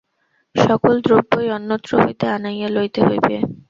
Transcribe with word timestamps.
সকল 0.55 0.93
দ্রব্যই 1.05 1.47
অন্যত্র 1.57 1.91
হইতে 2.03 2.25
আনাইয়া 2.35 2.69
লইতে 2.69 3.01
হইবে। 3.07 3.35